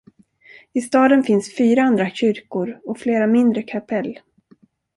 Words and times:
I 0.73 0.81
staden 0.81 1.21
finns 1.23 1.55
fyra 1.55 1.83
andra 1.83 2.09
kyrkor 2.09 2.79
och 2.83 2.99
flera 2.99 3.27
mindre 3.27 3.63
kapell. 3.63 4.19